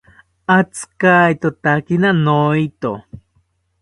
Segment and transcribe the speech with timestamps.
[0.53, 2.93] Atzikaitotakina noeto